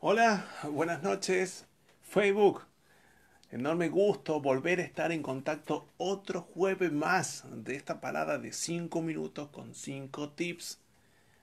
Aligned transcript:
Hola, 0.00 0.46
buenas 0.62 1.02
noches. 1.02 1.66
Facebook. 2.02 2.62
Enorme 3.50 3.88
gusto 3.88 4.40
volver 4.40 4.78
a 4.78 4.84
estar 4.84 5.10
en 5.10 5.24
contacto 5.24 5.88
otro 5.96 6.42
jueves 6.42 6.92
más 6.92 7.44
de 7.50 7.74
esta 7.74 8.00
parada 8.00 8.38
de 8.38 8.52
5 8.52 9.02
minutos 9.02 9.48
con 9.48 9.74
5 9.74 10.34
tips. 10.34 10.78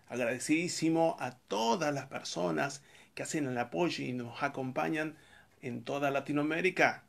Agradecidísimo 0.08 1.18
a 1.20 1.32
todas 1.32 1.94
las 1.94 2.06
personas 2.06 2.82
que 3.14 3.24
hacen 3.24 3.46
el 3.46 3.58
apoyo 3.58 4.06
y 4.06 4.14
nos 4.14 4.42
acompañan 4.42 5.18
en 5.62 5.84
toda 5.84 6.10
Latinoamérica. 6.10 7.04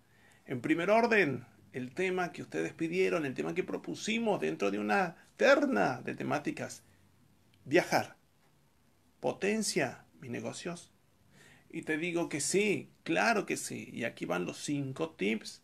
En 0.46 0.60
primer 0.60 0.90
orden, 0.90 1.46
el 1.72 1.94
tema 1.94 2.32
que 2.32 2.42
ustedes 2.42 2.72
pidieron, 2.72 3.24
el 3.24 3.34
tema 3.34 3.54
que 3.54 3.62
propusimos 3.62 4.40
dentro 4.40 4.72
de 4.72 4.80
una 4.80 5.14
terna 5.36 6.02
de 6.02 6.16
temáticas. 6.16 6.82
Viajar. 7.64 8.16
Potencia 9.20 10.04
mis 10.20 10.32
negocios 10.32 10.90
y 11.70 11.82
te 11.82 11.98
digo 11.98 12.28
que 12.28 12.40
sí, 12.40 12.90
claro 13.02 13.46
que 13.46 13.56
sí. 13.56 13.90
Y 13.92 14.04
aquí 14.04 14.24
van 14.24 14.44
los 14.44 14.58
cinco 14.62 15.10
tips. 15.10 15.62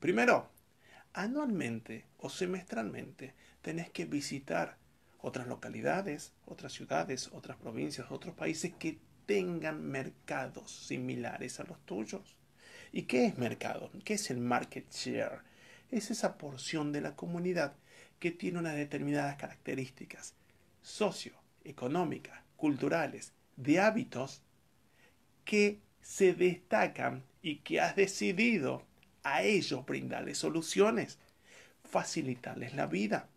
Primero, 0.00 0.50
anualmente 1.12 2.06
o 2.18 2.28
semestralmente 2.28 3.34
tenés 3.62 3.90
que 3.90 4.04
visitar 4.04 4.76
otras 5.20 5.46
localidades, 5.46 6.32
otras 6.44 6.72
ciudades, 6.72 7.30
otras 7.32 7.56
provincias, 7.56 8.10
otros 8.10 8.34
países 8.34 8.74
que 8.78 8.98
tengan 9.26 9.82
mercados 9.82 10.70
similares 10.70 11.60
a 11.60 11.64
los 11.64 11.78
tuyos. 11.86 12.36
¿Y 12.92 13.02
qué 13.02 13.26
es 13.26 13.38
mercado? 13.38 13.90
¿Qué 14.04 14.14
es 14.14 14.30
el 14.30 14.38
market 14.38 14.90
share? 14.92 15.40
Es 15.90 16.10
esa 16.10 16.36
porción 16.36 16.92
de 16.92 17.00
la 17.00 17.16
comunidad 17.16 17.74
que 18.18 18.30
tiene 18.30 18.58
unas 18.58 18.76
determinadas 18.76 19.36
características 19.36 20.34
socioeconómicas, 20.82 22.40
culturales, 22.56 23.32
de 23.56 23.80
hábitos 23.80 24.42
que 25.44 25.80
se 26.00 26.34
destacan 26.34 27.24
y 27.42 27.56
que 27.56 27.80
has 27.80 27.96
decidido 27.96 28.82
a 29.22 29.42
ellos 29.42 29.84
brindarles 29.86 30.38
soluciones, 30.38 31.18
facilitarles 31.84 32.74
la 32.74 32.86
vida. 32.86 33.28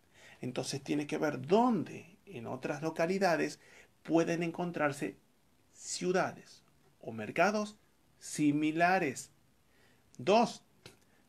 Entonces 0.41 0.83
tiene 0.83 1.07
que 1.07 1.17
ver 1.17 1.45
dónde 1.47 2.17
en 2.25 2.47
otras 2.47 2.81
localidades 2.81 3.59
pueden 4.03 4.43
encontrarse 4.43 5.17
ciudades 5.73 6.63
o 6.99 7.11
mercados 7.11 7.77
similares. 8.19 9.31
Dos, 10.17 10.63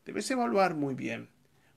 debes 0.05 0.29
evaluar 0.31 0.75
muy 0.75 0.95
bien 0.95 1.29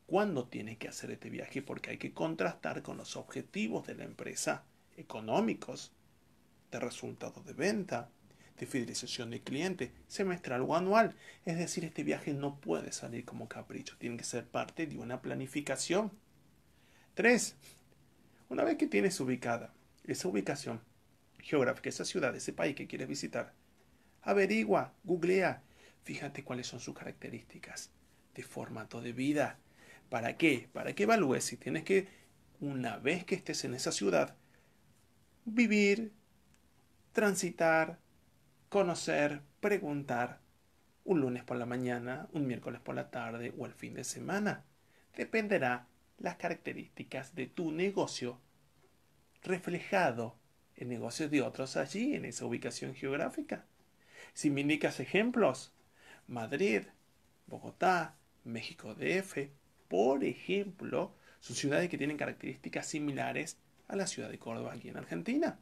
cuándo 0.07 0.49
tienes 0.49 0.79
que 0.79 0.89
hacer 0.89 1.11
este 1.11 1.31
viaje 1.31 1.63
porque 1.63 1.91
hay 1.91 1.99
que 1.99 2.13
contrastar 2.13 2.83
con 2.83 2.97
los 2.97 3.17
objetivos 3.17 3.87
de 3.87 3.95
la 3.95 4.05
empresa 4.05 4.65
económicos, 4.97 5.93
de 6.71 6.81
resultados 6.81 7.45
de 7.45 7.53
venta, 7.53 8.11
de 8.59 8.67
fidelización 8.67 9.31
de 9.31 9.41
cliente, 9.41 9.93
semestral 10.09 10.63
o 10.63 10.77
anual. 10.77 11.15
Es 11.45 11.59
decir, 11.59 11.85
este 11.85 12.05
viaje 12.05 12.33
no 12.33 12.61
puede 12.61 12.93
salir 12.93 13.25
como 13.25 13.49
capricho, 13.49 13.97
tiene 13.99 14.17
que 14.17 14.25
ser 14.25 14.47
parte 14.47 14.87
de 14.87 14.99
una 14.99 15.21
planificación. 15.23 16.13
3. 17.15 17.57
Una 18.49 18.65
vez 18.65 18.77
que 18.77 18.87
tienes 18.87 19.19
ubicada 19.21 19.73
esa 20.05 20.29
ubicación 20.29 20.81
geográfica, 21.41 21.89
esa 21.89 22.05
ciudad, 22.05 22.35
ese 22.35 22.53
país 22.53 22.75
que 22.75 22.87
quieres 22.87 23.09
visitar, 23.09 23.53
averigua, 24.23 24.95
googlea, 25.05 25.63
fíjate 26.05 26.45
cuáles 26.45 26.67
son 26.67 26.81
sus 26.81 26.95
características 26.95 27.91
de 28.35 28.43
formato 28.43 29.01
de 29.01 29.13
vida. 29.13 29.59
¿Para 30.09 30.37
qué? 30.37 30.69
Para 30.73 30.95
que 30.95 31.05
evalúes 31.05 31.45
si 31.45 31.57
tienes 31.57 31.85
que, 31.85 32.09
una 32.61 32.97
vez 32.99 33.25
que 33.25 33.35
estés 33.35 33.65
en 33.65 33.75
esa 33.75 33.93
ciudad, 33.93 34.37
vivir, 35.45 36.13
transitar, 37.13 37.99
conocer, 38.73 39.43
preguntar 39.61 40.41
un 41.05 41.21
lunes 41.21 41.45
por 41.45 41.59
la 41.59 41.67
mañana, 41.67 42.27
un 42.33 42.47
miércoles 42.47 42.81
por 42.81 42.95
la 42.95 43.11
tarde 43.11 43.53
o 43.59 43.67
el 43.67 43.75
fin 43.75 43.93
de 43.93 44.03
semana. 44.03 44.65
Dependerá 45.15 45.89
las 46.17 46.37
características 46.37 47.35
de 47.35 47.49
tu 47.49 47.71
negocio 47.71 48.41
reflejado 49.43 50.39
en 50.75 50.89
negocios 50.89 51.31
de 51.31 51.43
otros 51.43 51.77
allí, 51.77 52.15
en 52.15 52.25
esa 52.25 52.47
ubicación 52.47 52.95
geográfica. 52.95 53.67
Si 54.33 54.49
me 54.49 54.63
indicas 54.63 55.01
ejemplos, 55.01 55.75
Madrid, 56.27 56.85
Bogotá, 57.47 58.17
México 58.43 58.95
DF, 58.95 59.51
por 59.89 60.25
ejemplo, 60.25 61.15
son 61.41 61.57
ciudades 61.57 61.91
que 61.91 61.99
tienen 61.99 62.17
características 62.17 62.87
similares 62.87 63.59
a 63.89 63.97
la 63.97 64.07
ciudad 64.07 64.31
de 64.31 64.39
Córdoba 64.39 64.73
aquí 64.73 64.89
en 64.89 64.97
Argentina. 64.97 65.59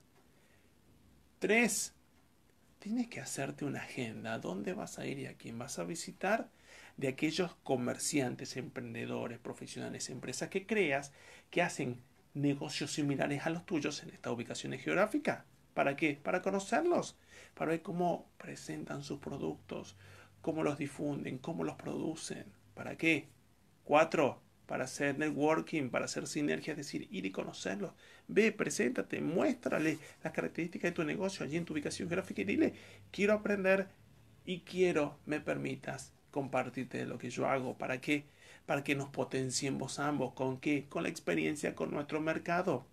3 1.41 1.97
tienes 2.81 3.09
que 3.09 3.21
hacerte 3.21 3.65
una 3.65 3.83
agenda, 3.83 4.39
dónde 4.39 4.73
vas 4.73 4.99
a 4.99 5.07
ir 5.07 5.19
y 5.19 5.27
a 5.27 5.35
quién 5.35 5.59
vas 5.59 5.79
a 5.79 5.85
visitar, 5.85 6.49
de 6.97 7.09
aquellos 7.09 7.55
comerciantes, 7.63 8.57
emprendedores, 8.57 9.39
profesionales, 9.39 10.11
empresas 10.11 10.49
que 10.49 10.67
creas 10.67 11.13
que 11.51 11.63
hacen 11.63 12.03
negocios 12.35 12.93
similares 12.93 13.47
a 13.47 13.51
los 13.51 13.67
tuyos 13.67 14.03
en 14.03 14.11
estas 14.11 14.33
ubicaciones 14.33 14.83
geográficas. 14.83 15.45
¿Para 15.75 15.95
qué? 15.95 16.19
Para 16.21 16.43
conocerlos, 16.43 17.17
para 17.55 17.73
ver 17.73 17.83
cómo 17.83 18.29
presentan 18.39 19.03
sus 19.03 19.19
productos, 19.19 19.97
cómo 20.41 20.63
los 20.63 20.79
difunden, 20.79 21.39
cómo 21.39 21.65
los 21.65 21.77
producen. 21.77 22.47
¿Para 22.75 22.97
qué? 22.97 23.29
Cuatro, 23.85 24.41
para 24.71 24.85
hacer 24.85 25.19
networking, 25.19 25.91
para 25.91 26.05
hacer 26.05 26.29
sinergia, 26.29 26.75
es 26.75 26.77
decir, 26.77 27.09
ir 27.11 27.27
y 27.27 27.33
conocerlos. 27.33 27.91
Ve, 28.29 28.53
preséntate, 28.53 29.21
muéstrale 29.21 29.99
las 30.23 30.33
características 30.33 30.93
de 30.93 30.95
tu 30.95 31.03
negocio 31.03 31.45
allí 31.45 31.57
en 31.57 31.65
tu 31.65 31.73
ubicación 31.73 32.09
gráfica 32.09 32.43
y 32.43 32.45
dile, 32.45 32.75
quiero 33.11 33.33
aprender 33.33 33.89
y 34.45 34.61
quiero 34.61 35.19
me 35.27 35.41
permitas 35.41 36.13
compartirte 36.31 37.05
lo 37.05 37.19
que 37.19 37.31
yo 37.31 37.49
hago. 37.49 37.77
¿Para 37.79 38.01
qué? 38.01 38.27
Para 38.65 38.85
que 38.85 38.95
nos 38.95 39.09
potenciemos 39.09 39.99
ambos. 39.99 40.35
¿Con 40.35 40.61
qué? 40.61 40.87
Con 40.89 41.03
la 41.03 41.09
experiencia 41.09 41.75
con 41.75 41.91
nuestro 41.91 42.21
mercado. 42.21 42.87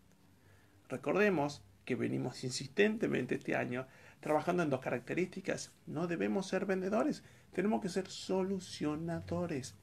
Recordemos 0.90 1.62
que 1.86 1.94
venimos 1.94 2.44
insistentemente 2.44 3.36
este 3.36 3.56
año 3.56 3.86
trabajando 4.20 4.64
en 4.64 4.72
dos 4.72 4.80
características. 4.80 5.72
No 5.86 6.08
debemos 6.08 6.48
ser 6.48 6.66
vendedores, 6.66 7.22
tenemos 7.54 7.84
que 7.84 7.90
ser 7.90 8.08
solucionadores. 8.08 9.76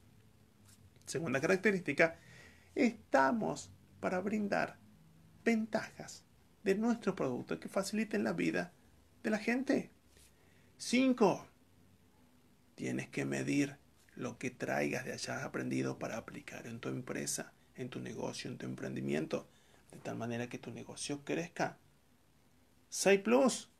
Segunda 1.06 1.40
característica, 1.40 2.16
estamos 2.74 3.70
para 4.00 4.20
brindar 4.20 4.78
ventajas 5.44 6.24
de 6.62 6.74
nuestro 6.74 7.14
producto 7.14 7.60
que 7.60 7.68
faciliten 7.68 8.24
la 8.24 8.32
vida 8.32 8.72
de 9.22 9.30
la 9.30 9.38
gente. 9.38 9.90
5. 10.78 11.46
Tienes 12.74 13.08
que 13.08 13.24
medir 13.24 13.76
lo 14.14 14.38
que 14.38 14.50
traigas 14.50 15.04
de 15.04 15.12
allá 15.12 15.44
aprendido 15.44 15.98
para 15.98 16.16
aplicar 16.16 16.66
en 16.66 16.80
tu 16.80 16.88
empresa, 16.88 17.52
en 17.74 17.90
tu 17.90 18.00
negocio, 18.00 18.50
en 18.50 18.58
tu 18.58 18.66
emprendimiento, 18.66 19.48
de 19.92 19.98
tal 19.98 20.16
manera 20.16 20.48
que 20.48 20.58
tu 20.58 20.70
negocio 20.70 21.22
crezca. 21.24 21.78
6 22.88 23.20
plus. 23.20 23.70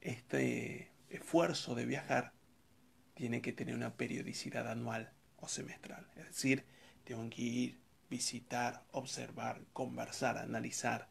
Este 0.00 0.92
esfuerzo 1.08 1.74
de 1.74 1.84
viajar 1.84 2.32
tiene 3.14 3.42
que 3.42 3.52
tener 3.52 3.74
una 3.74 3.96
periodicidad 3.96 4.70
anual 4.70 5.12
o 5.36 5.48
semestral. 5.48 6.06
Es 6.16 6.26
decir, 6.26 6.64
tengo 7.04 7.28
que 7.30 7.42
ir, 7.42 7.78
visitar, 8.08 8.84
observar, 8.92 9.62
conversar, 9.72 10.38
analizar 10.38 11.08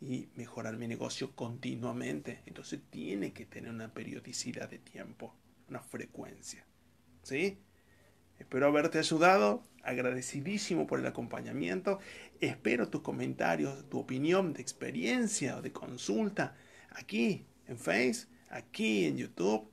y 0.00 0.28
mejorar 0.34 0.76
mi 0.76 0.86
negocio 0.86 1.34
continuamente. 1.34 2.42
Entonces 2.46 2.80
tiene 2.90 3.32
que 3.32 3.46
tener 3.46 3.70
una 3.70 3.92
periodicidad 3.92 4.68
de 4.68 4.78
tiempo, 4.78 5.34
una 5.68 5.80
frecuencia. 5.80 6.64
¿Sí? 7.22 7.58
Espero 8.38 8.66
haberte 8.66 8.98
ayudado, 8.98 9.62
agradecidísimo 9.82 10.86
por 10.86 11.00
el 11.00 11.06
acompañamiento. 11.06 11.98
Espero 12.40 12.88
tus 12.88 13.02
comentarios, 13.02 13.88
tu 13.90 13.98
opinión 13.98 14.54
de 14.54 14.62
experiencia 14.62 15.58
o 15.58 15.62
de 15.62 15.72
consulta 15.72 16.56
aquí 16.90 17.46
en 17.66 17.76
Face, 17.78 18.26
aquí 18.48 19.04
en 19.04 19.18
YouTube, 19.18 19.70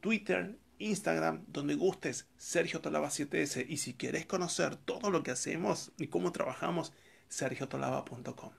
Twitter 0.00 0.58
Instagram, 0.84 1.44
donde 1.48 1.74
gustes, 1.74 2.28
Sergio 2.36 2.80
Tolaba 2.80 3.08
7S. 3.08 3.66
Y 3.68 3.78
si 3.78 3.94
quieres 3.94 4.26
conocer 4.26 4.76
todo 4.76 5.10
lo 5.10 5.22
que 5.22 5.30
hacemos 5.30 5.92
y 5.98 6.08
cómo 6.08 6.32
trabajamos, 6.32 6.92
sergiotolaba.com. 7.28 8.52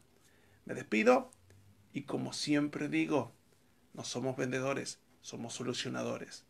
Me 0.66 0.74
despido 0.74 1.32
y 1.94 2.04
como 2.04 2.34
siempre 2.34 2.90
digo, 2.90 3.34
no 3.94 4.04
somos 4.04 4.36
vendedores, 4.36 5.00
somos 5.22 5.54
solucionadores. 5.54 6.46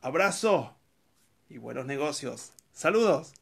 Abrazo 0.00 0.76
y 1.48 1.58
buenos 1.58 1.86
negocios. 1.86 2.52
Saludos. 2.72 3.32